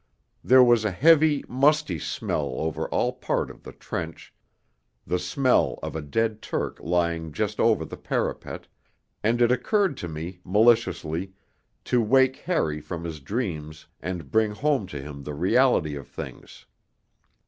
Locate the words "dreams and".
13.19-14.31